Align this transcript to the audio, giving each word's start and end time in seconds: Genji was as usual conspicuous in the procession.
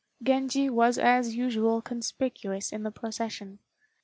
Genji 0.23 0.67
was 0.67 0.97
as 0.97 1.35
usual 1.35 1.79
conspicuous 1.79 2.73
in 2.73 2.81
the 2.81 2.89
procession. 2.89 3.59